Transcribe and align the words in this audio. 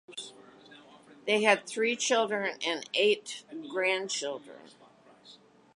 They 1.27 1.43
had 1.43 1.67
three 1.69 1.95
children 1.95 2.55
and 2.65 2.89
eight 2.95 3.43
grandchildren. 3.69 4.61